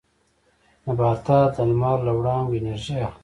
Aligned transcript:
نباتات 0.87 1.51
د 1.55 1.57
لمر 1.69 1.97
له 2.07 2.11
وړانګو 2.17 2.57
انرژي 2.59 2.95
اخلي 3.05 3.19